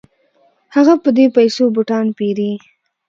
هغه 0.75 0.93
په 1.03 1.09
دې 1.17 1.25
پیسو 1.35 1.63
بوټان 1.75 2.05
پيري. 2.17 2.51